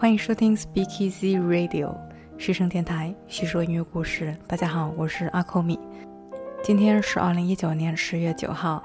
[0.00, 1.92] 欢迎收听 Speakeasy Radio
[2.36, 4.32] 师生电台，叙说音乐故事。
[4.46, 5.76] 大家好，我是阿扣米。
[6.62, 8.80] 今天是二零一九年十月九号，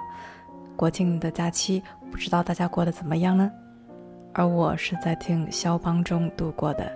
[0.75, 3.51] 国庆的假期，不知道大家过得怎么样呢？
[4.33, 6.91] 而我是在听肖邦中度过的。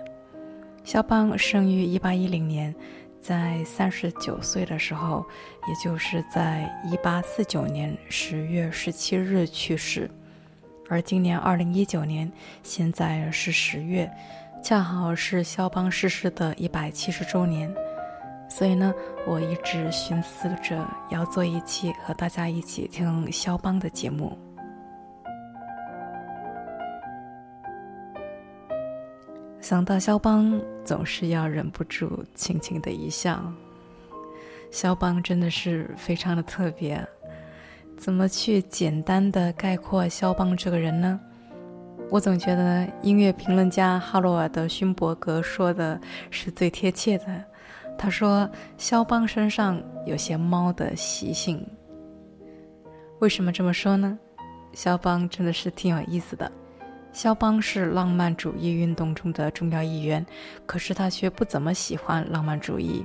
[0.82, 2.74] 肖邦生于一八一零年，
[3.20, 5.24] 在三十九岁的时候，
[5.68, 10.10] 也就是在一八四九年十月十七日去世。
[10.88, 12.30] 而今年二零一九年，
[12.62, 14.10] 现在是十月，
[14.62, 17.72] 恰好是肖邦逝世的一百七十周年。
[18.48, 18.94] 所以呢，
[19.26, 24.36] 我一直寻思着要做一期和大家一起听肖邦的节目。
[29.60, 33.52] 想到肖邦，总是要忍不住轻轻的一笑。
[34.70, 37.06] 肖邦真的是非常的特别。
[37.98, 41.18] 怎么去简单的概括肖邦这个人呢？
[42.08, 46.00] 我总觉得音乐评论家哈罗尔德·勋伯格说的
[46.30, 47.44] 是最贴切的。
[47.98, 51.66] 他说，肖邦身上有些猫的习性。
[53.18, 54.16] 为什么这么说呢？
[54.72, 56.50] 肖邦真的是挺有意思的。
[57.12, 60.24] 肖邦是浪漫主义运动中的重要一员，
[60.66, 63.04] 可是他却不怎么喜欢浪漫主义。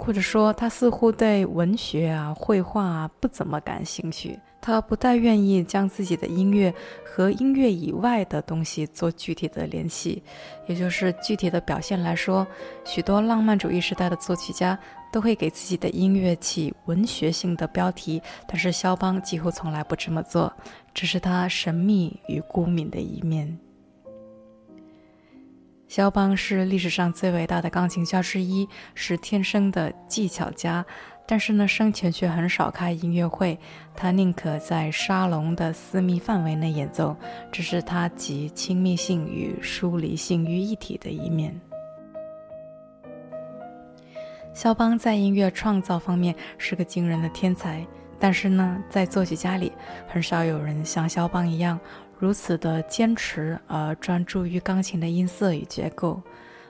[0.00, 4.38] 或者说，他似乎对文学啊、绘画啊不怎么感兴趣。
[4.62, 10.22] 他不太愿意将自己的音乐和音乐以外的东西做具体的联系，
[10.66, 12.46] 也就是具体的表现来说，
[12.84, 14.78] 许多浪漫主义时代的作曲家
[15.10, 20.52] 都会给自己的音乐起文学性的标题，但是肖邦几乎从来不这么做，
[20.92, 23.58] 这是他神秘与孤敏的一面。
[25.90, 30.86] 肖邦是历史上最伟大的钢琴家之一，是天生的技巧家。
[31.26, 33.58] 但是呢，生前却很少开音乐会，
[33.96, 37.16] 他宁可在沙龙的私密范围内演奏，
[37.50, 41.60] 这是他集亲密性与疏离性于一体的一面。
[44.54, 47.84] 肖邦在音乐创造方面是个惊人的天才，
[48.16, 49.72] 但是呢，在作曲家里，
[50.06, 51.80] 很少有人像肖邦一样。
[52.20, 56.22] 如此的坚持而专注于钢琴的音色与结构，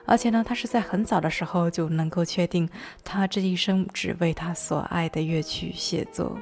[0.05, 2.69] 而且呢，他是在很早的时候就能够确定，
[3.03, 6.39] 他这一生只为他所爱的乐曲写作。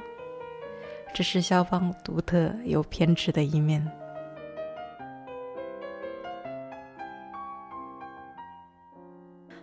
[1.12, 3.84] 这是肖邦独特又偏执的一面。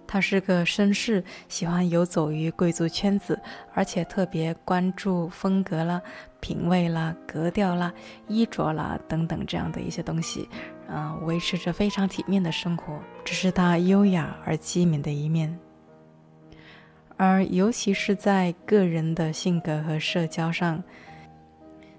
[0.06, 3.40] 他是个绅士，喜欢游走于贵族圈子，
[3.74, 6.02] 而且特别关注风格啦、
[6.40, 7.94] 品味啦、格调啦、
[8.28, 10.48] 衣着啦等等这样的一些东西，
[10.88, 15.58] 啊，维持着非常体面的生活，这是他优雅而机敏的一面。
[17.16, 20.84] 而尤其是在个人的性格和社交上，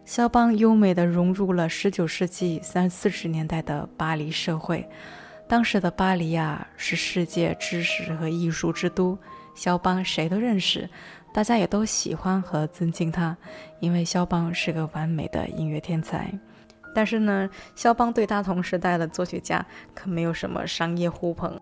[0.05, 4.89] 肖邦优美地融入了19世纪三四十年代的巴黎社会。
[5.49, 9.19] 当时的巴黎啊，是世界知识和艺术之都。
[9.55, 10.89] 肖邦谁都认识，
[11.39, 13.37] 大家也都喜欢和尊敬他，
[13.79, 16.29] 因为肖邦是个完美的音乐天才。
[16.93, 19.65] 但是呢，肖邦对他同时代的作曲家
[19.95, 21.57] 可没有什么商业互捧，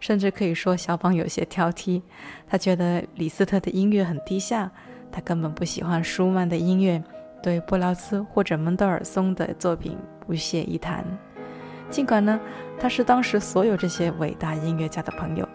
[0.00, 2.02] 甚至可以说肖邦有些挑剔。
[2.46, 4.70] 他觉得李斯特的音乐很低下，
[5.10, 7.02] 他根本不喜欢舒曼的音乐，
[7.42, 9.96] 对布劳斯或者门德尔松的作品
[10.26, 11.02] 不屑一谈。
[11.88, 12.38] 尽管呢，
[12.78, 15.48] 他是当时所有这些伟大音乐家的朋友，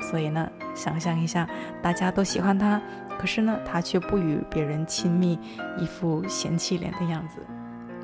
[0.00, 1.48] 所以呢，想象一下，
[1.82, 2.80] 大家都喜欢他，
[3.18, 5.38] 可是呢，他却不与别人亲密，
[5.78, 7.40] 一副嫌弃脸的样子，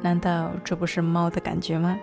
[0.03, 1.99] 难道这不是猫的感觉吗？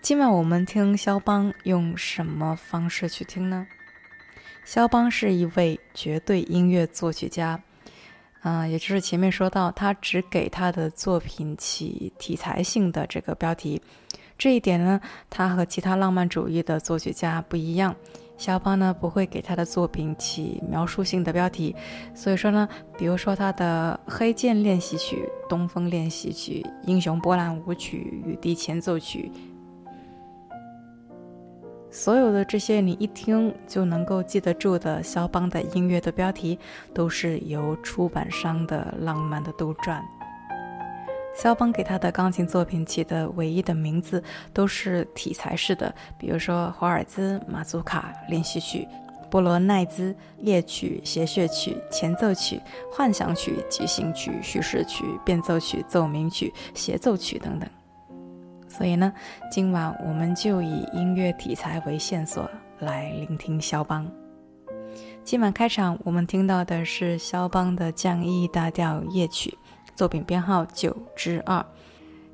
[0.00, 3.66] 今晚我们听肖邦用什么方式去听呢？
[4.64, 7.60] 肖邦是一位绝对音乐作曲家。
[8.42, 13.80] 啊，也就是前面说到，他只给他的作品起题材性的这个标题，
[14.36, 15.00] 这一点呢，
[15.30, 17.94] 他和其他浪漫主义的作曲家不一样。
[18.36, 21.74] 肖邦呢，不会给他的作品起描述性的标题，
[22.14, 25.16] 所以说呢，比如说他的《黑键练习曲》
[25.48, 29.30] 《东风练习曲》《英雄波兰舞曲》《雨滴前奏曲》。
[31.92, 36.58] 所有的这些你一听就能够记得住的肖邦的音乐的标题，
[36.92, 40.02] 都是由出版商的浪漫的杜撰。
[41.34, 44.22] 肖邦给他的钢琴作品起的唯一的名字
[44.52, 48.86] 都是题材式的，比如说华尔兹、马祖卡练习曲、
[49.28, 52.60] 波罗奈兹夜曲、协谑曲、前奏曲、
[52.90, 57.68] 幻想曲、即兴曲、叙事曲、变奏曲、奏鸣曲、协奏曲等等。
[58.68, 59.12] 所以呢，
[59.50, 62.48] 今晚我们就以音乐题材为线索
[62.78, 64.08] 来聆听肖邦。
[65.24, 69.56] 今晚开场我们听到的是肖邦的降 E 大调夜曲，
[69.94, 71.64] 作品编号九之二。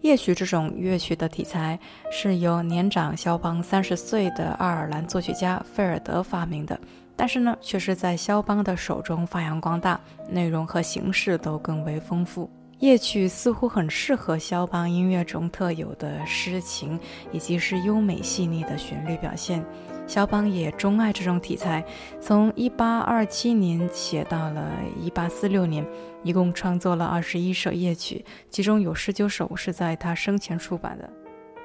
[0.03, 1.79] 夜曲这种乐曲的题材
[2.11, 6.81] 是由年长肖邦三十岁的爱尔兰作曲家费尔德发明的，
[7.15, 10.01] 但是呢，却是在肖邦的手中发扬光大，
[10.31, 12.51] 内容和形式都更为丰富。
[12.79, 16.99] 夜曲似乎很适合肖邦音乐中特有的诗情，
[17.31, 19.63] 以及是优美细腻的旋律表现。
[20.11, 21.85] 肖邦也钟爱这种题材，
[22.21, 24.69] 从1827年写到了
[25.01, 25.87] 1846年，
[26.25, 31.09] 一共创作了21首夜曲，其中有19首是在他生前出版的。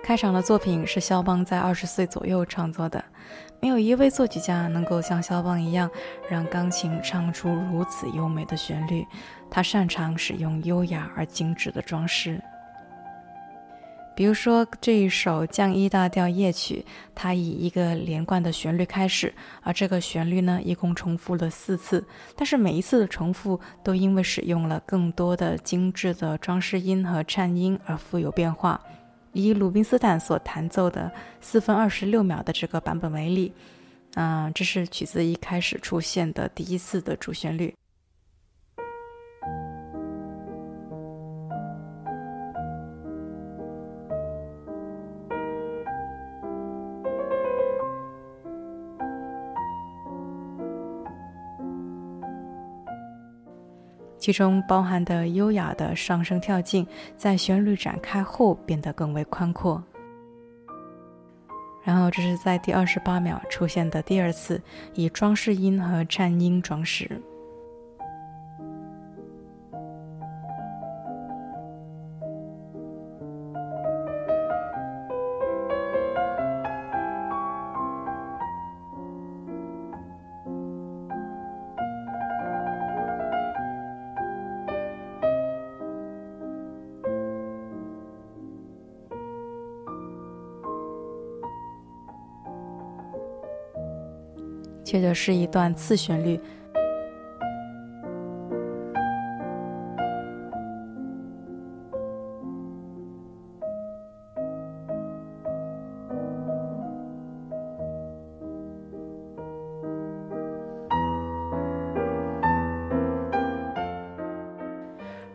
[0.04, 3.04] 开场的作品是肖邦在20岁左右创作的。
[3.60, 5.90] 没有一位作曲家能够像肖邦一样，
[6.30, 9.04] 让钢琴唱出如此优美的旋律。
[9.50, 12.40] 他擅长使用优雅而精致的装饰。
[14.16, 22.04] 比如说这一首降一大调夜曲，它以一个连贯的旋律开始，而这个旋律呢，一共重复了四次。
[22.36, 28.80] 但是每一次的重复都因为使用了更多的精致的装饰音和颤音而富有变化。
[29.34, 33.52] 以鲁宾斯坦所弹奏的四分二十六秒的这个版本为例，
[34.14, 37.76] 嗯，这是曲子一开始出现的第一次的主旋律。
[54.26, 56.84] 其中包含的优雅的上升跳进，
[57.16, 59.84] 在旋律展开后变得更为宽阔。
[61.84, 64.60] 然后，这是在第二十八秒出现的第二次
[64.96, 67.22] 以装饰音和颤音装饰。
[94.96, 96.40] 接着是一段次旋律，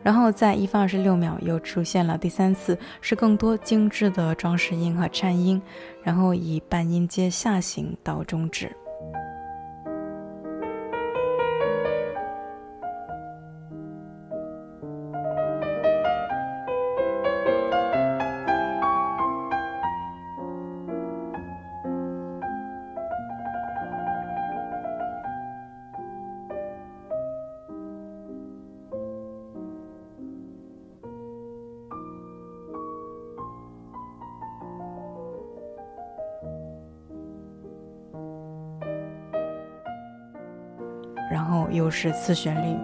[0.01, 5.61] 然后在一分二十六秒又出现了第三次，是更多精致的装饰音和颤音，
[6.01, 8.75] 然后以半音阶下行到终止。
[42.03, 42.75] 是次旋律，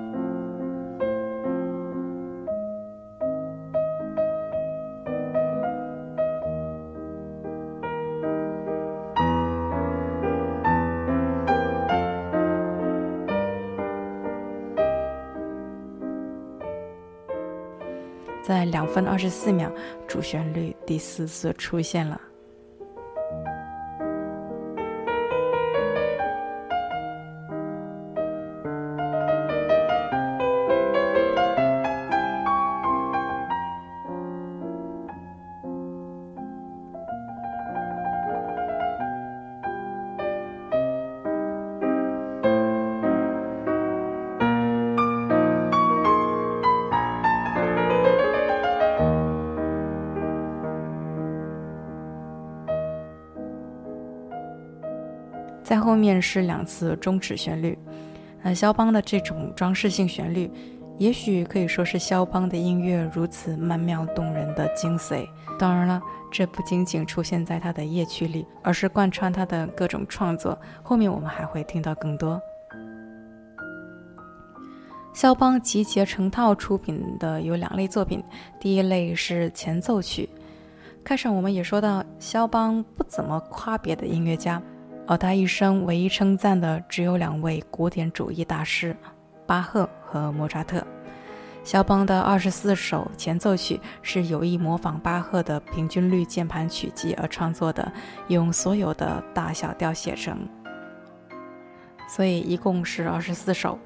[18.43, 19.67] 在两分二十四秒，
[20.07, 22.21] 主旋律第四次出现了。
[55.67, 57.77] 在后面是两次终止旋律，
[58.41, 60.49] 呃，肖邦的这种装饰性旋律，
[60.97, 65.27] 也许可以说是肖邦的音乐如此曼妙动人的精髓。
[65.59, 70.57] 当然了，这不仅仅出现在他的夜曲里，而是贯穿他的各种创作。
[70.81, 72.39] 后面我们还会听到更多。
[75.13, 78.23] 肖邦集结成套出品的有两类作品，
[78.57, 80.29] 第一类是前奏曲。
[81.03, 84.61] 开场我们也说到，肖邦不怎么夸别的音乐家。
[85.07, 88.95] 而他一生唯一称赞的只有两位古典主义大师，
[89.45, 90.85] 巴赫和莫扎特。
[91.63, 97.91] 肖邦的二十四首前奏曲是有意模仿巴赫的平均律键盘曲集而创作的，
[98.27, 100.47] 用所有的大小调写成，
[102.09, 103.79] 所以一共是二十四首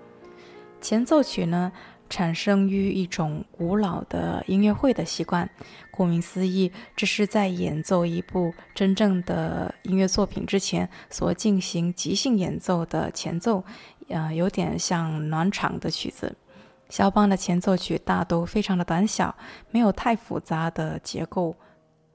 [0.81, 1.71] 前奏曲呢。
[2.11, 5.49] 产生于一种古老的音乐会的习惯。
[5.89, 13.63] 顾名思义，这是在演奏一部真正的音乐作品之前所进行即兴演奏的前奏，
[14.09, 16.35] 呃，有点像暖场的曲子。
[16.89, 19.33] 肖邦的前奏曲大都非常的短小，
[19.69, 21.55] 没有太复杂的结构。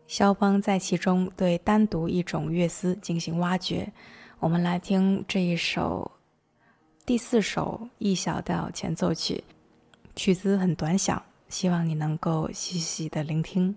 [0.06, 3.90] 肖邦在其中对单独一种乐思进行挖掘。
[4.38, 6.10] 我们来听这一首
[7.06, 9.42] 第四首 E 小调前奏曲，
[10.16, 13.76] 曲子很短小，希望你能够细细的聆听。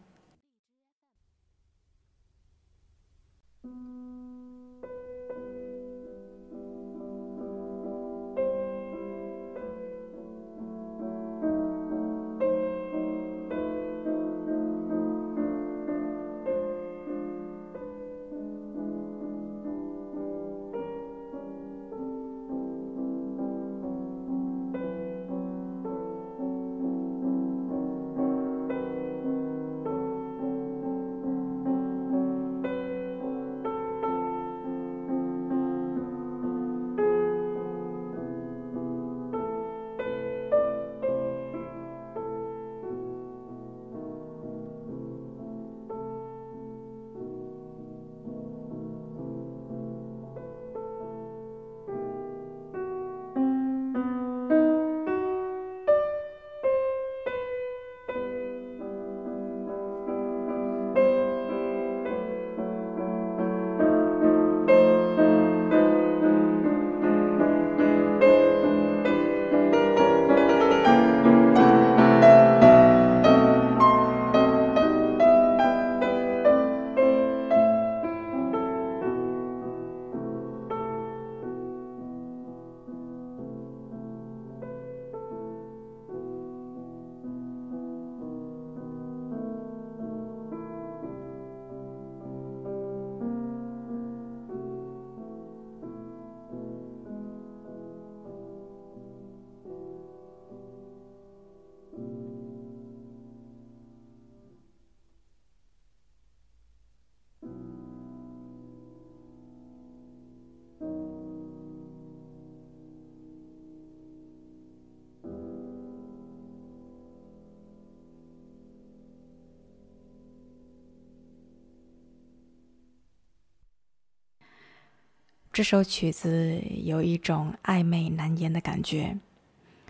[125.52, 129.18] 这首曲子有一种暧昧难言的感觉，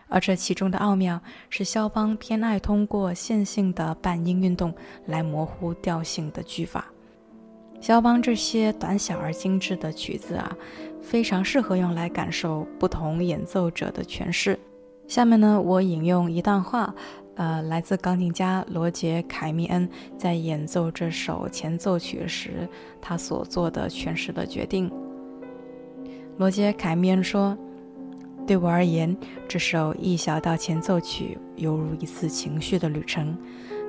[0.07, 4.73] 而这其中的奥妙是肖邦偏爱通过线性的半音运动
[5.05, 6.85] 来模糊调性的句法。
[7.81, 10.57] 肖邦这些短小而精致的曲子啊，
[11.01, 14.57] 非常适合用来感受不同演奏者的诠释。
[15.07, 16.93] 下面呢，我引用一段话，
[17.35, 22.67] 呃，来自钢琴家罗杰·凯米恩在演奏这首前奏曲时
[23.01, 24.91] 他所做的诠释的决定。
[26.39, 27.55] 罗杰·凯米恩说
[28.47, 29.13] ：“对我而言，
[29.45, 33.37] 这首一小调前奏曲犹如一次情绪的旅程，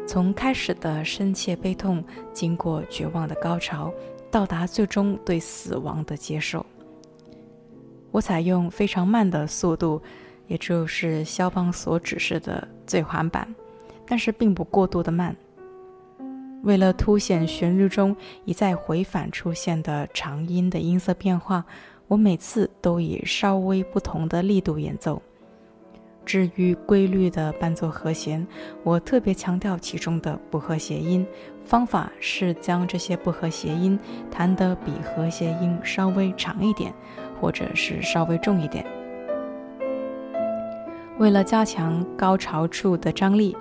[0.05, 3.95] 从开始的深切悲痛，经过绝望的高潮，
[4.33, 6.67] 到达最终对死亡的接受。
[8.11, 10.03] 我采用非常慢的速度，
[10.49, 13.47] 也就是肖邦所指示的最缓版，
[14.05, 15.37] 但是并不过度的慢。
[16.65, 21.65] 为了凸显旋律中一再回返出现的长音的音色变化。”
[22.11, 25.23] 我每次都以稍微不同的力度演奏。
[26.27, 28.45] 至于规律的伴奏和弦，
[28.83, 31.25] 我特别强调其中的不和谐音。
[31.65, 33.97] 方法是将这些不和谐音
[34.29, 36.93] 弹得比和谐音稍微长一点，
[37.41, 38.85] 或者是稍微重一点。
[41.19, 43.57] 为了加强高潮处的张力，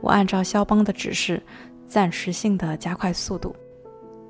[0.00, 1.42] 我按照肖邦的指示，
[1.84, 3.56] 暂时性的加快速度。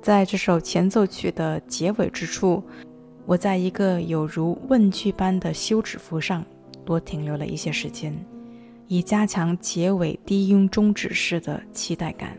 [0.01, 2.63] 在这首前奏曲的结尾之处。
[3.29, 6.43] 我在一个有如问句般的休止符上
[6.83, 8.11] 多停留了一些时间，
[8.87, 12.35] 以加强结尾低音终止式的期待感。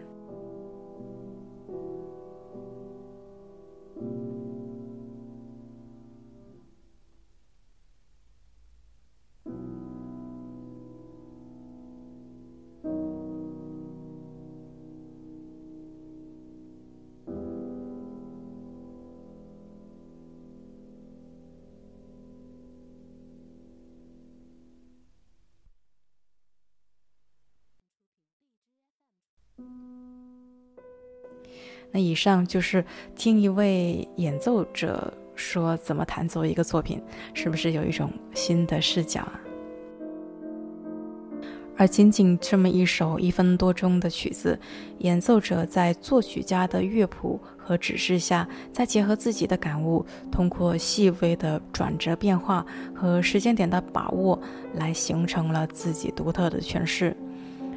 [31.92, 37.02] 那以上就是听一位演奏者说怎么弹奏一个作品，
[37.34, 39.40] 是不是有一种新的视角啊？
[41.76, 44.58] 而仅仅这么一首一分多钟的曲子，
[44.98, 54.38] 演奏者在作曲家的乐谱和指示下，再结合自己的感悟，通过细微的转折变化和时间点的把握，
[54.74, 57.16] 来形成了自己独特的诠释。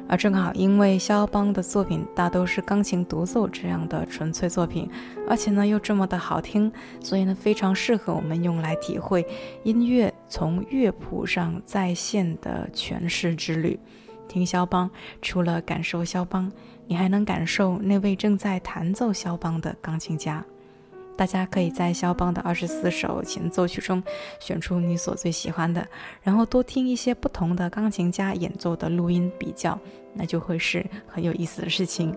[0.08, 4.88] 而正好因为肖邦的作品大都是钢琴独奏这样的纯粹作品，
[5.28, 9.26] 而且呢又这么的好听，所以呢非常适合我们用来体会
[9.62, 13.78] 音乐从乐谱上再现的诠释之旅。
[14.28, 14.90] 听肖邦，
[15.22, 16.50] 除了感受肖邦，
[16.86, 20.44] 你还能感受那位正在弹奏肖邦的钢琴家。
[21.16, 24.02] 大家可以在肖邦的二十四首前奏曲中
[24.40, 25.86] 选出你所最喜欢的，
[26.22, 29.78] 然后多听一些不同的钢琴家演奏的录音比较，
[30.12, 32.14] 那就会是很有意思的事情。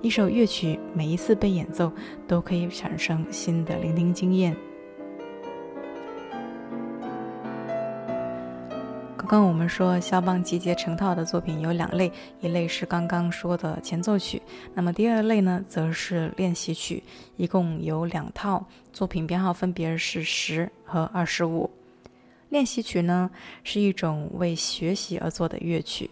[0.00, 1.92] 一首乐曲每一次被演奏，
[2.26, 4.56] 都可以产生新的聆听经验。
[9.32, 14.42] 刚刚我们说，肖邦集结成套的作品有两类，一类是刚刚说的前奏曲，
[14.74, 17.02] 那么第二类呢，则是练习曲，
[17.38, 21.70] 一共有两套作品，编号分别是十和二十五。
[22.50, 23.30] 练习曲呢，
[23.64, 26.10] 是一种为学习而做的乐曲，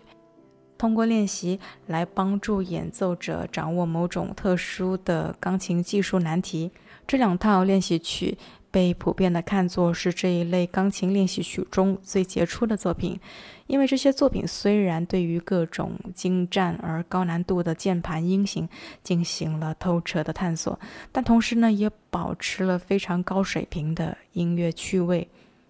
[0.79, 6.71] 通过练习来帮助演奏者掌握某种特殊的钢琴技术难题。
[7.07, 8.39] 这两套练习曲。
[8.71, 13.19] 被普遍的看作是这一类钢琴练习曲中最杰出的作品，
[13.67, 18.69] 因为这些作品虽然对于各种精湛而高难度的键盘音型
[19.03, 20.79] 进行了透彻的探索，
[21.11, 25.29] 但同时呢，也保持了非常高水平的音乐趣味。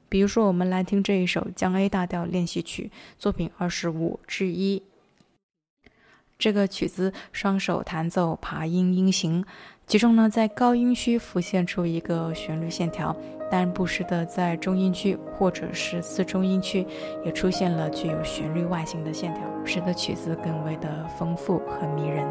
[0.08, 4.82] 比如说，我们来听这一首降 A 大调练习曲作品二十五之一。
[6.38, 9.44] 这个曲子双手弹奏爬音音型。
[9.90, 13.14] 其中呢，在高音区浮现出一个旋律线条，
[13.50, 16.86] 但不时的在中音区或者是次中音区
[17.24, 22.24] 也出现了具有旋律外形的线条，使得曲子更为的丰富和迷人。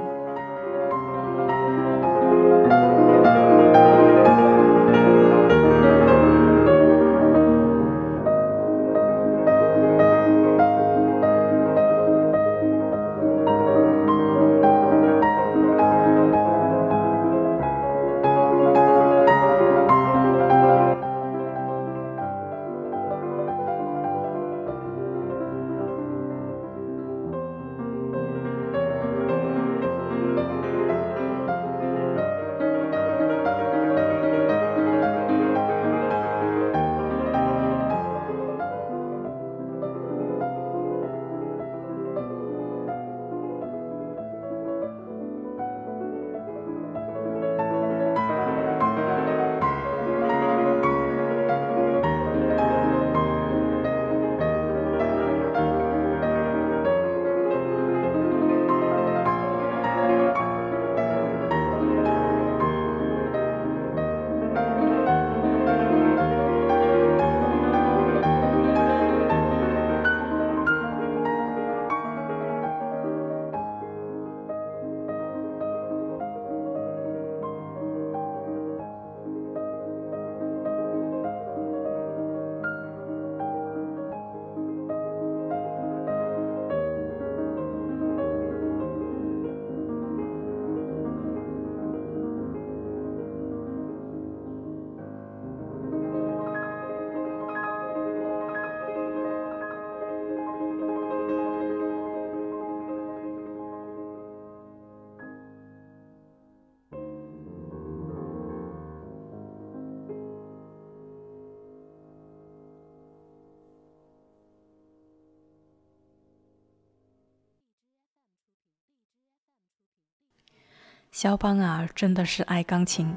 [121.19, 123.13] 肖邦啊，真的是爱钢琴。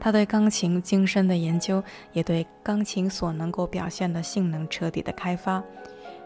[0.00, 1.80] 他对钢琴精深的研究，
[2.12, 5.62] 也对钢琴所能够表现的性能彻底的开发。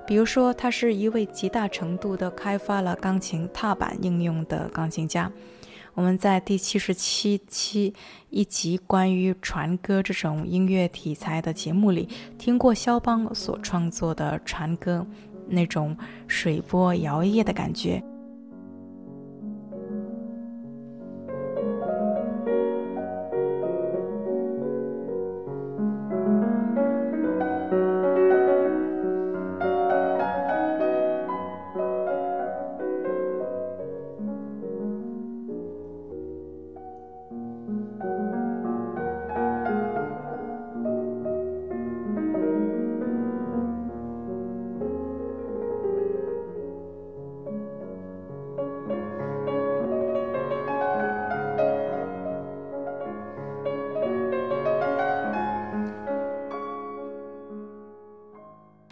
[0.06, 5.30] 比如说，他是一位极大程度的开发了钢琴踏板应用的钢琴家。
[5.92, 7.92] 我们在第七十七期
[8.30, 15.06] 一集关于船歌这种音乐题材的节目里，听过肖邦所创作的船歌，
[15.46, 15.94] 那种
[16.26, 18.02] 水波摇曳的感觉。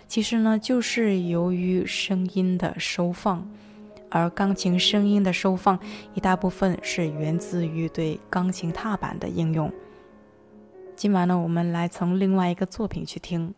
[0.08, 3.46] 其实呢，就是由于声音的收放。
[4.10, 5.78] 而钢琴声音的收放
[6.14, 9.70] 一大部分是源自于对钢琴踏板的应用。
[10.96, 13.54] 今晚呢，我们来从另外一个作品去听。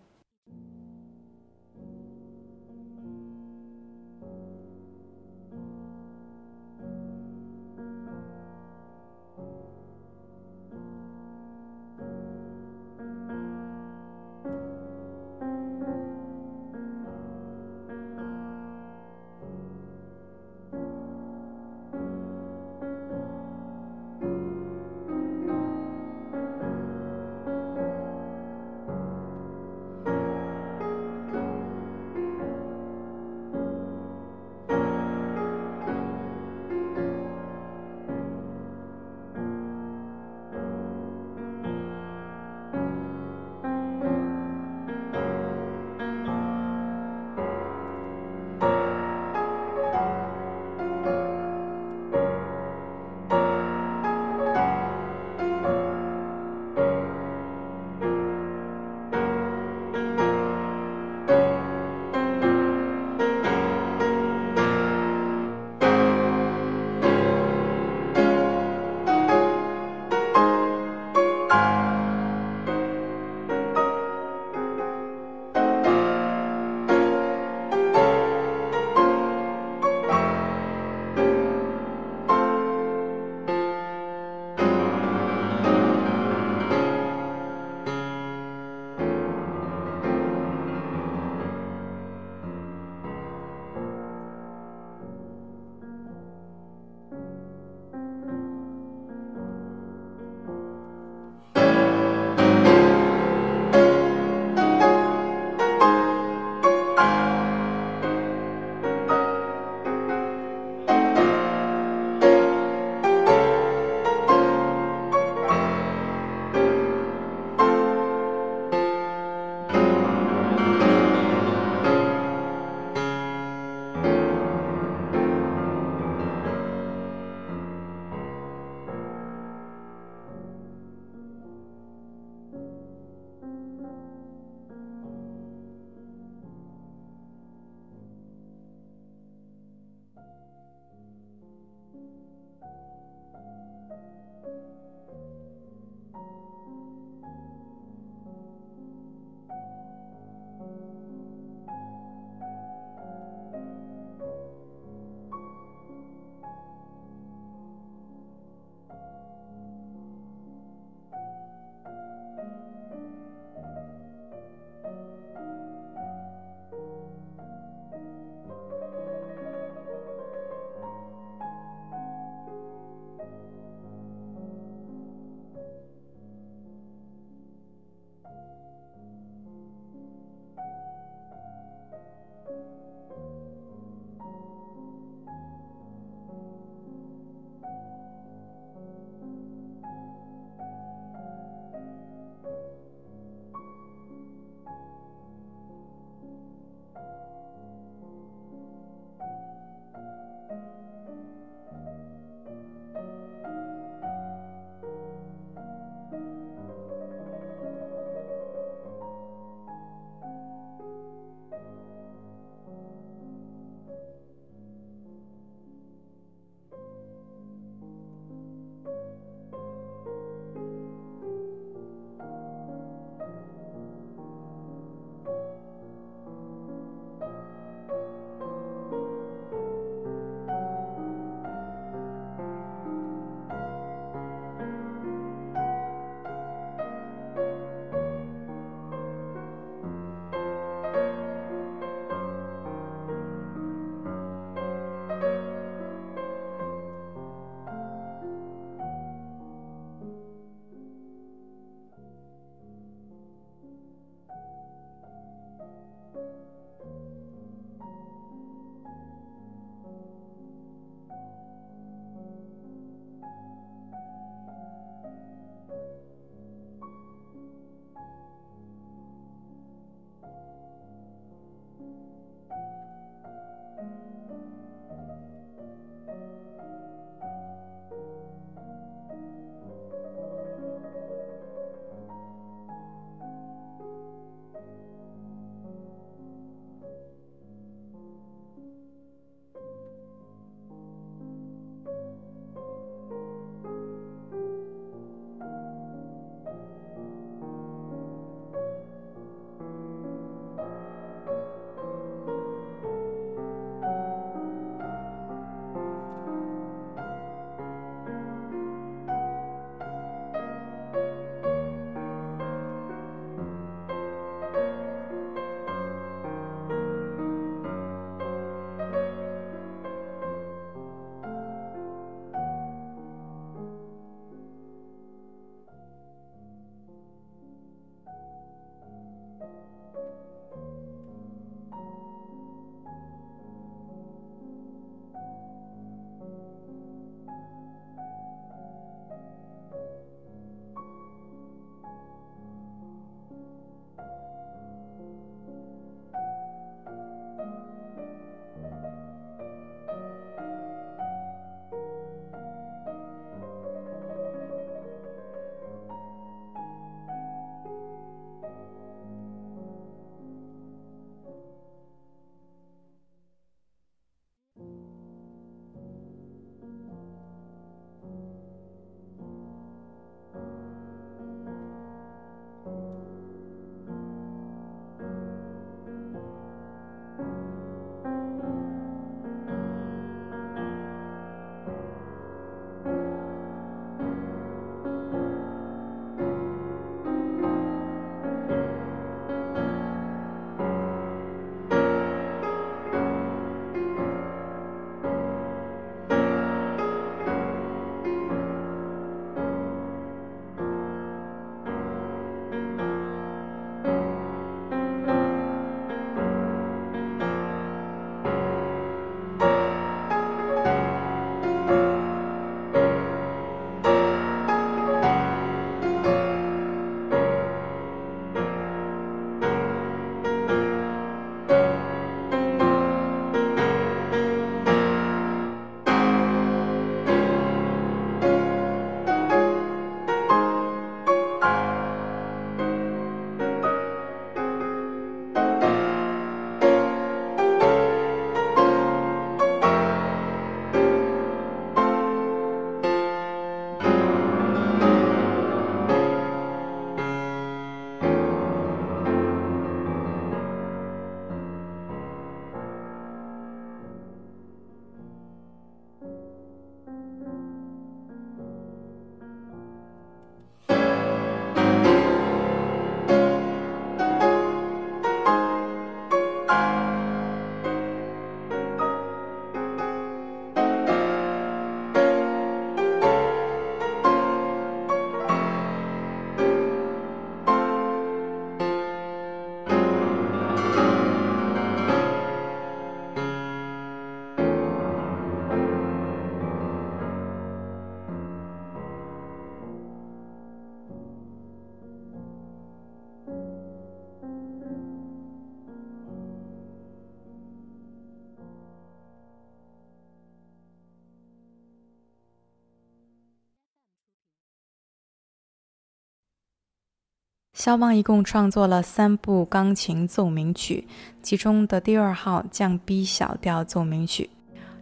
[507.60, 510.88] 肖邦一共创作了三部钢琴奏鸣曲，
[511.22, 514.30] 其中的第二号降 B 小调奏鸣曲。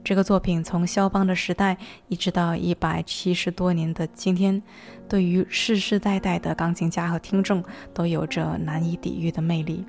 [0.05, 4.62] 这个作品从肖邦的时代一直到一百七十多年的今天，
[5.09, 9.85] 对于世世代代的钢琴家和听众都有着难以抵御的魅力。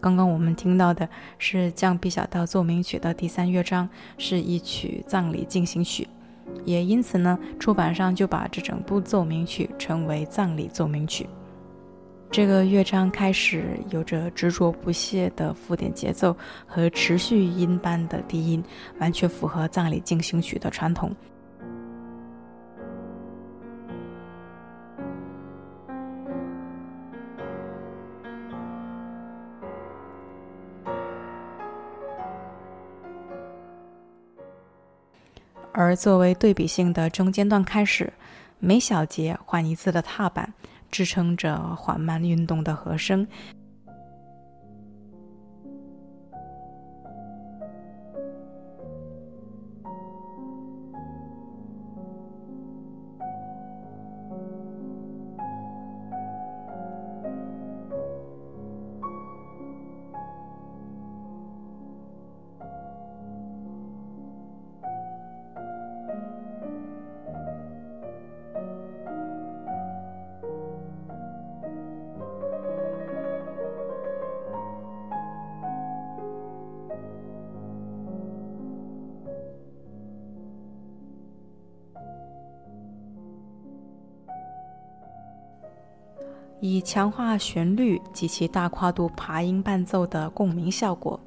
[0.00, 6.08] 刚刚我们听到的是降 B 小调奏鸣曲的第三乐章，是一曲葬礼进行曲，
[6.64, 11.28] 也因此呢，出版商就把这整部奏鸣曲称为葬礼奏鸣曲。
[12.28, 16.36] 这个乐章开始有着执着不懈的附点节奏
[16.66, 18.62] 和持续音般的低音，
[18.98, 21.14] 完全符合葬礼进行曲的传统。
[35.72, 38.12] 而作为对比性的中间段开始，
[38.58, 40.52] 每小节换一次的踏板。
[40.96, 43.28] 支撑着缓慢运动的和声。
[86.86, 91.18] 强化旋律及其大跨度爬音伴奏的共鸣效果，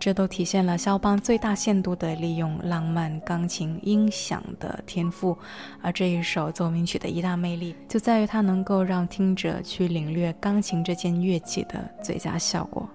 [0.00, 5.36] 这都体现了肖邦最大限度地利用浪漫钢琴音响的天赋。
[5.82, 12.88] 而这一首奏鸣曲的一大魅力，就在于它能够让听者去领略钢琴这件乐器的最佳效果。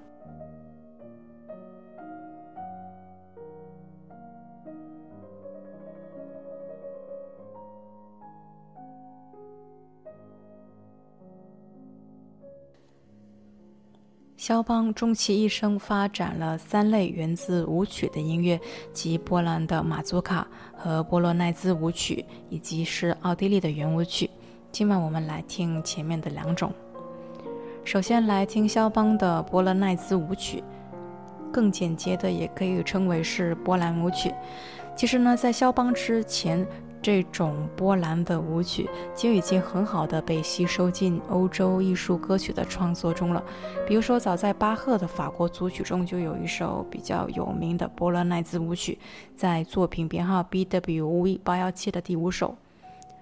[14.40, 18.58] 肖邦终其一生发展了三类源自舞曲的音乐，
[18.94, 24.30] 即波兰的马祖卡和波罗奈兹舞曲，以及是奥地利的圆舞曲。
[24.72, 26.72] 今晚我们来听前面的两种。
[27.84, 30.64] 首先来听肖邦的波罗奈兹舞曲，
[31.52, 34.34] 更简洁的也可以称为是波兰舞曲。
[34.96, 36.66] 其实呢，在肖邦之前。
[37.02, 43.44] 这种波兰的舞曲就已经很好的被吸收进欧洲艺术歌曲的创作中了。
[43.88, 49.00] 比如说，早在巴赫的法国组曲中就有一首比较有名的波罗奈兹舞曲，
[49.36, 52.56] 在作品编号 BWV 八幺七的第五首。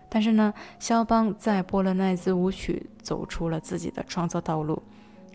[0.09, 4.81] 但是呢，肖邦在波罗奈兹舞曲走出了自己的创作道路，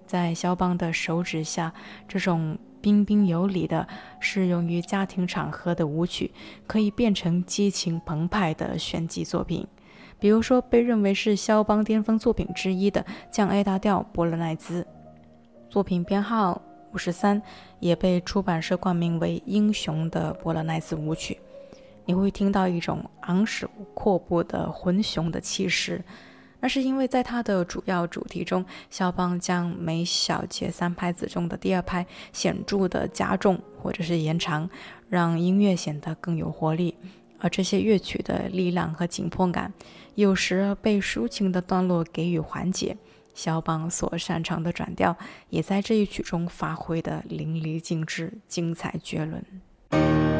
[0.07, 1.73] 在肖邦的手指下，
[2.09, 2.59] 这种。
[2.83, 3.87] 彬彬有礼的
[4.21, 6.33] 适用于家庭场合的舞曲，
[6.67, 9.67] 可以变成激情澎湃的炫技作品。
[10.19, 14.87] 比如说，被认为是肖邦巅峰作品之一的降 A 大调波罗奈兹，
[15.71, 16.61] 作品编号
[16.93, 17.41] 五十三，
[17.81, 21.39] 也被出版社冠名为“英雄的波罗奈兹舞曲”。
[22.05, 26.05] 你会听到一种昂首阔步的浑雄的气势。
[26.63, 34.71] 那是因为在它的主要主题中，肖邦将每小节三拍子中的第二拍显著的加重或者是延长，
[35.09, 36.95] 让音乐显得更有活力。
[37.41, 39.73] 而这些乐曲的力量和紧迫感，
[40.15, 42.97] 有时被抒情的段落给予缓解。
[43.35, 45.17] 肖邦所擅长的转调，
[45.49, 50.32] 也在这一曲中发挥得淋漓尽致，精彩绝伦。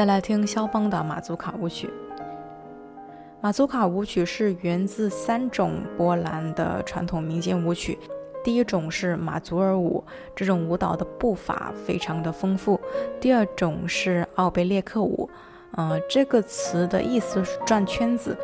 [0.00, 1.90] 再来听肖邦的马祖卡舞曲。
[3.42, 7.98] 马祖卡舞曲是源自三种波兰的传统民间舞曲。
[8.42, 10.02] 第一种是马祖尔舞，
[10.34, 12.80] 这种舞蹈的步伐非常的丰富。
[13.20, 15.28] 第二种是奥贝列克舞，
[15.72, 18.34] 呃，这个词的意思是转圈子，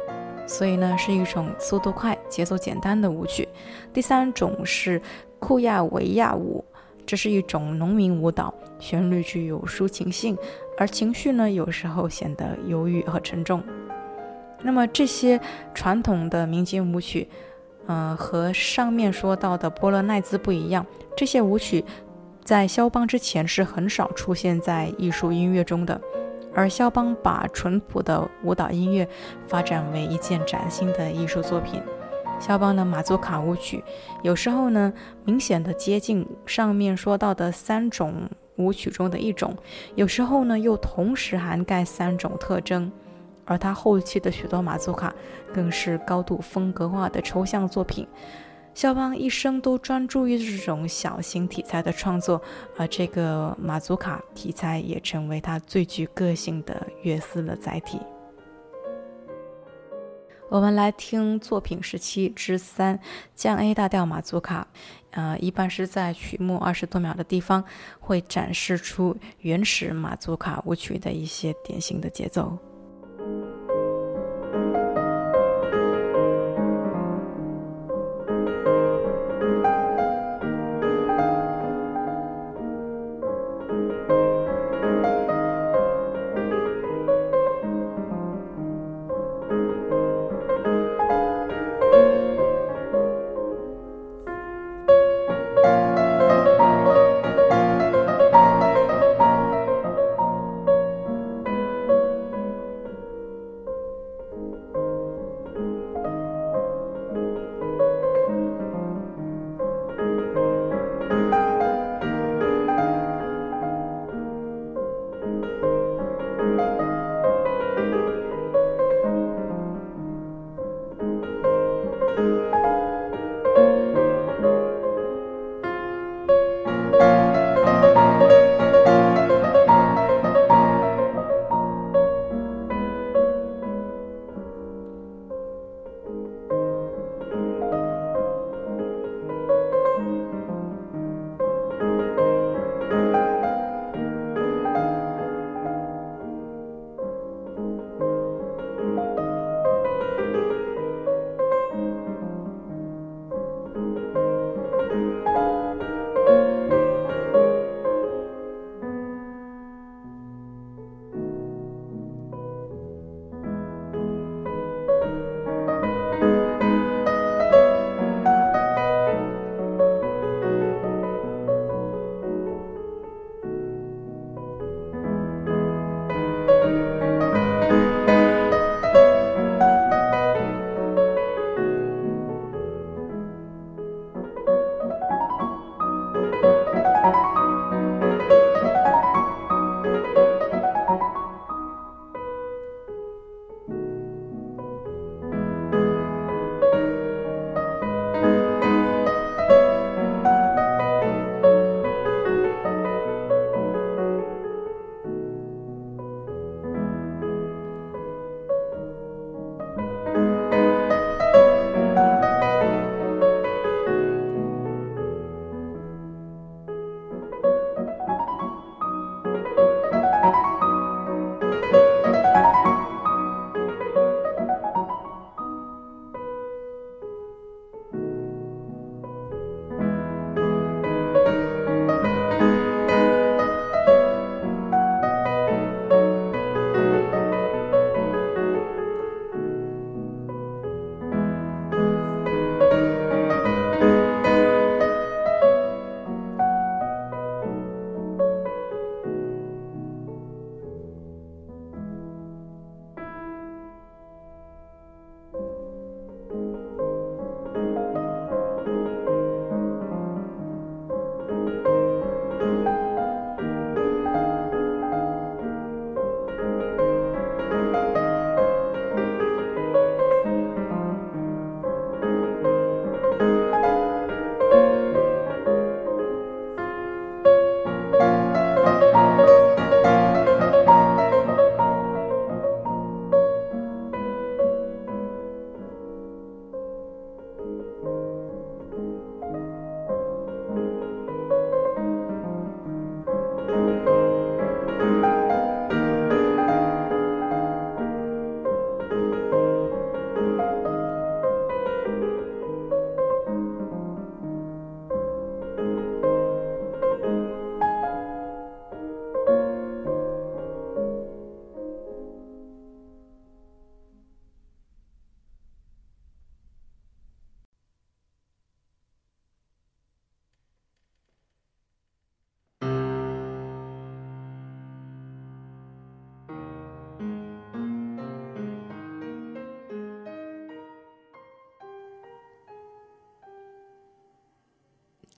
[0.46, 3.48] 所以呢是一种速度快、节奏简单的舞曲。
[3.94, 5.00] 第三种是
[5.38, 6.62] 库亚维亚舞，
[7.06, 10.36] 这是一种农民舞蹈，旋律具有抒情性，
[10.78, 13.62] 而情绪呢有时候显得忧郁和沉重。
[14.62, 15.40] 那么这些
[15.74, 17.28] 传统的民间舞曲。
[17.88, 20.84] 嗯，和上面说到的波罗奈兹不一样，
[21.16, 21.84] 这些舞曲
[22.42, 26.00] 在肖邦之前是很少出现在艺术音乐中的，
[26.52, 29.08] 而肖邦把淳朴的舞蹈音乐
[29.46, 31.80] 发展为一件崭新的艺术作品。
[32.40, 33.84] 肖邦的马祖卡舞曲
[34.24, 34.92] 有时候呢，
[35.24, 39.56] 明显的接近上面说到的三种舞曲中的一种，
[39.94, 42.90] 有时候呢，又同时涵盖三种特征。
[43.48, 45.14] 而他后期的许多马祖卡
[45.54, 48.04] 更是高度风格化的抽象作品。
[48.74, 52.42] 肖邦一生都专注于这种小型题材的创作，
[52.76, 58.00] 而这个马祖卡题材也成为他最具个性的乐思的载体。
[60.48, 63.00] 我们来听作品十七之三
[63.34, 64.68] 降 A 大调马祖卡，
[65.10, 67.64] 呃，一般是在曲目二十多秒的地方
[67.98, 72.58] 会展示出原始马祖卡舞曲的一些典型的节奏。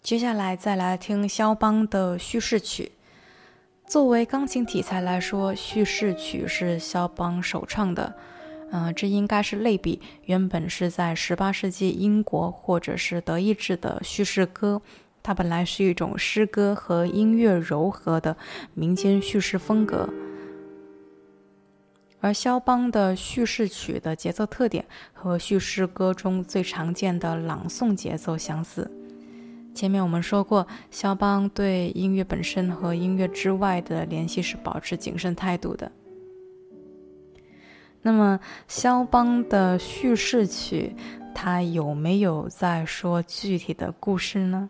[0.09, 2.93] 接下来再来听肖邦的叙事曲。
[3.87, 8.15] 作为钢琴题材来说，叙事曲是肖邦首创的。
[8.71, 14.81] 嗯，这应该是类比原本是在18世纪英国或者是德意志的叙事歌。
[15.23, 18.35] 它本来是一种诗歌和音乐柔和的
[18.73, 20.09] 民间叙事风格。
[22.23, 28.91] 而肖邦的叙事曲的节奏特点和叙事歌中最常见的朗诵节奏相似。
[29.79, 35.93] 前面我们说过，肖邦对音乐本身和音乐之外的联系是保持谨慎态度的。
[38.03, 40.97] 那么，肖邦的叙事曲，
[41.33, 44.68] 他有没有在说具体的故事呢？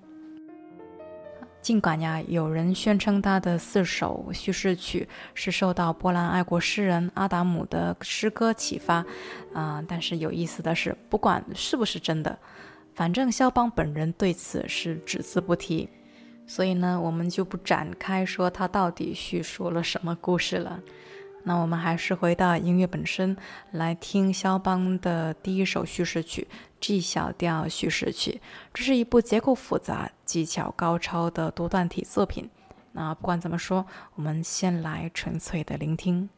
[1.62, 9.02] 尽管呀，有人宣称他的四首叙事曲是受到波兰爱国诗人阿达姆的诗歌启发，
[9.54, 12.38] 啊，但是有意思的是，不管是不是真的。
[12.99, 15.88] 反正肖邦本人对此是只字不提，
[16.49, 20.80] 所以呢，我们就不展开说他到底叙述了什么故事了。
[21.44, 23.36] 那我们还是回到音乐本身
[23.70, 26.49] 来听肖邦的第一首叙事曲
[26.80, 28.40] G 小调叙事曲。
[28.74, 32.51] 这是一部结构复杂、技巧高超的多段体作品。
[32.90, 33.86] 那不管怎么说，
[34.16, 36.28] 我们先来纯粹的聆听。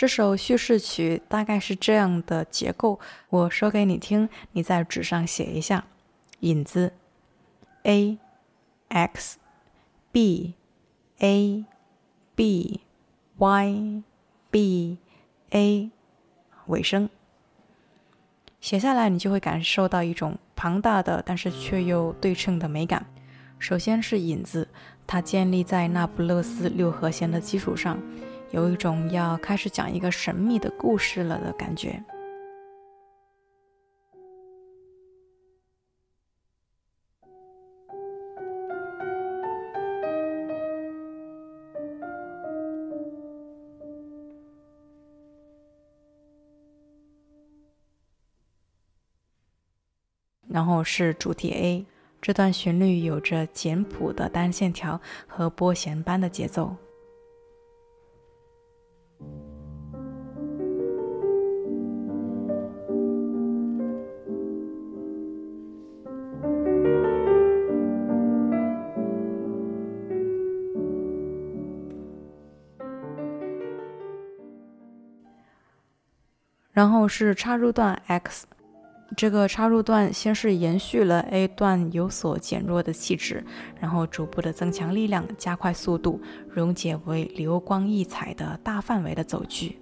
[0.00, 2.98] 这首叙事曲大概是这样的结构，
[3.28, 5.84] 我说给你听，你在纸上写一下。
[6.38, 6.94] 引子
[7.82, 8.16] ：A
[8.88, 9.36] X
[10.10, 10.54] B
[11.18, 11.66] A
[12.34, 12.80] B
[13.36, 14.02] Y
[14.50, 14.96] B
[15.50, 15.90] A，
[16.68, 17.10] 尾声。
[18.58, 23.04] 写下来，你就会感受到一种庞大的，但是却又对称的美感。
[23.58, 24.66] 首先是引子，
[25.06, 27.98] 它建立在那不勒斯六和弦的基础上。
[28.52, 32.02] 有一种要开始讲一个神秘的故事了的感觉。
[50.48, 51.86] 然后是主题 A，
[52.20, 56.76] 这段旋律有着简朴的单线条和拨弦般的节奏。
[76.80, 78.46] 然后是插入段 X，
[79.14, 83.44] 这个插入段先是延续了 A 段有所减弱的气质，
[83.78, 86.18] 然后逐步的增强力量，加快速度，
[86.48, 89.78] 溶解为流光溢彩的大范围的走距。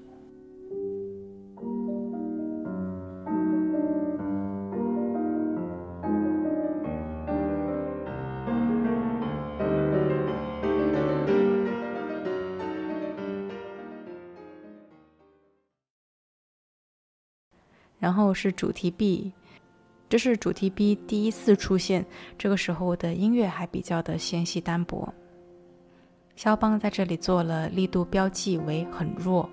[18.18, 19.32] 然后是主题 B，
[20.08, 22.04] 这是主题 B 第一次出现，
[22.36, 25.14] 这个时候的音乐还比较的纤细单薄。
[26.34, 29.48] 肖邦在这里做了力度标记为很弱。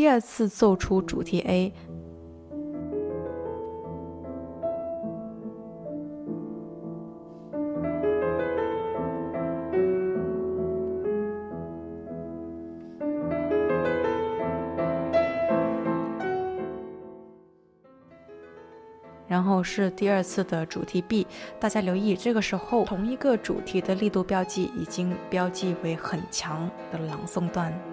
[0.00, 1.74] 第二次奏出主题 A，
[19.28, 21.26] 然后是第二次的主题 B。
[21.60, 27.89] 大家留意，这个时候同一个主题的力度标记已经标记为很强的朗诵段。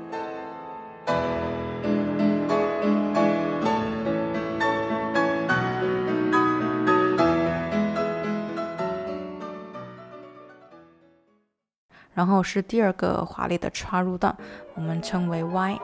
[12.18, 14.36] 然后是第二个华丽的插入段，
[14.74, 15.80] 我们称为 Y。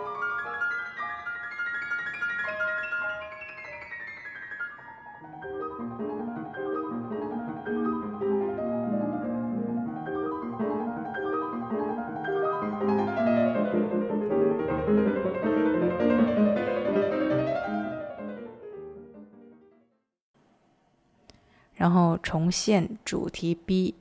[21.76, 23.94] 然后重现主题 B。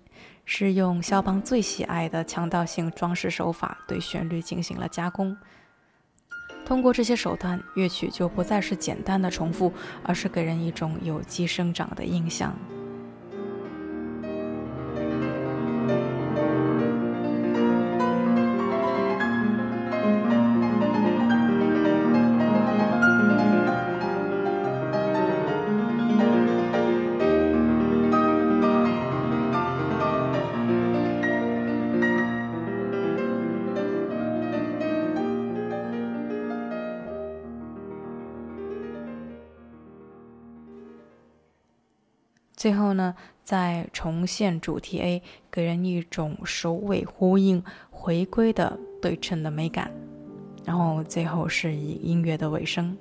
[0.44, 5.36] 是用肖邦最喜爱的强调性装饰手法对旋律进行了加工。
[6.64, 9.72] 通过这些手段，乐曲就不再是简单的重复，
[10.04, 12.56] 而是给人一种有机生长的印象。
[42.62, 47.60] 最后呢，再重现主题 A，给人一种首尾呼应、
[47.90, 49.90] 回归的对称的美感。
[50.64, 52.96] 然后最后是以音乐的尾声。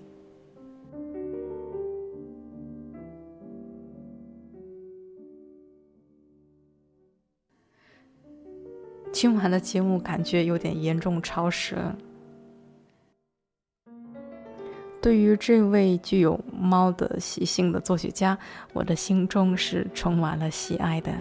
[9.11, 11.95] 今晚的节目感觉有点严重超时了。
[15.01, 18.37] 对于这位具有猫的习性的作曲家，
[18.71, 21.11] 我的心中是充满了喜爱的。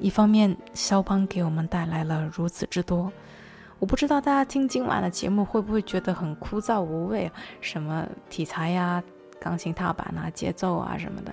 [0.00, 3.10] 一方面，肖邦给我们带来了如此之多，
[3.78, 7.30] 我不知道大家听今晚的节目会不会觉得很枯燥无味，
[7.60, 9.02] 什么题材呀、
[9.40, 11.32] 钢琴踏板啊、节奏啊什么的。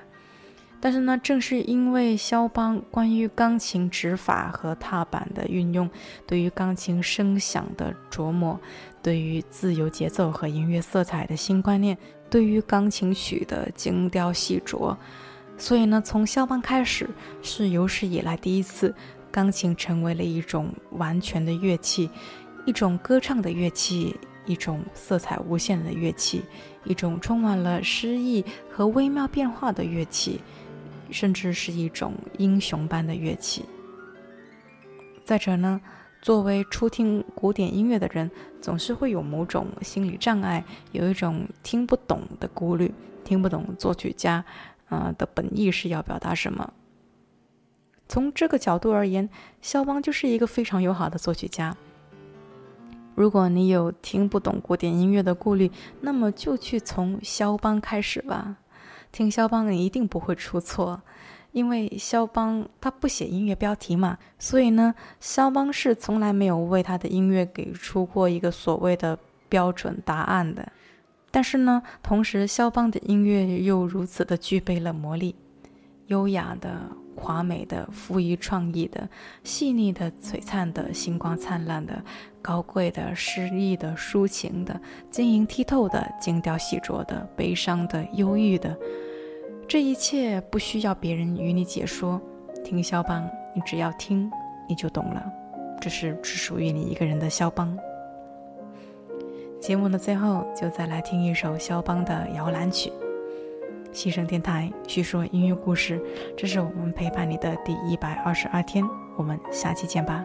[0.84, 5.89] 但是呢，正是因为肖邦关于钢琴指法和踏板的运用，
[6.27, 8.59] 对于钢琴声响的琢磨，
[9.01, 11.97] 对于自由节奏和音乐色彩的新观念，
[12.29, 14.93] 对于钢琴曲的精雕细琢，
[15.57, 17.09] 所以呢，从肖邦开始，
[17.41, 18.93] 是有史以来第一次，
[19.31, 22.09] 钢琴成为了一种完全的乐器，
[22.65, 24.13] 一种歌唱的乐器，
[24.45, 26.43] 一种色彩无限的乐器，
[26.84, 30.41] 一种充满了诗意和微妙变化的乐器。
[31.14, 33.64] 甚至是一种英雄般的乐器。
[35.24, 35.80] 再者呢，
[36.22, 42.93] 作为初听古典音乐的人，总是会有某种心理障碍，有一种听不懂的顾虑，
[43.24, 44.43] 听不懂作曲家，
[44.89, 46.74] 呃的本意是要表达什么。
[48.09, 49.30] 从这个角度而言，
[49.61, 51.78] 肖邦就是一个非常友好的作曲家。
[53.16, 58.57] 如果你有听不懂古典音乐的顾虑，那么就去从肖邦开始吧。
[59.14, 61.01] 听肖邦的一定不会出错，
[61.51, 70.68] 因为肖邦他不写音乐标题嘛，所以呢，肖邦是从来没有为他的音乐给出过一个所谓的标准答案的。
[71.30, 75.36] 但是呢，同时肖邦的音乐又如此的具备了魔力，
[76.07, 76.82] 优雅的、
[77.16, 79.07] 华美的、富于创意的、
[79.43, 82.03] 细腻的、璀璨的、星光灿烂的。
[82.43, 84.78] 高贵的、诗意的、抒情的、
[85.09, 88.78] 晶莹剔透的、精雕细琢的、悲伤的、忧郁的，
[89.74, 92.21] 这一切不需要别人与你解说。
[92.63, 94.32] 听肖邦，你只要听，
[94.69, 95.26] 你就懂了。
[95.82, 97.76] 这是只属于你一个人的肖邦。
[99.59, 102.93] 节目的最后，就再来听一首肖邦的摇篮曲。
[103.91, 105.99] 西声电台叙说音乐故事，
[106.38, 108.86] 这是我们陪伴你的第一百二十二天。
[109.17, 110.24] 我们下期见吧。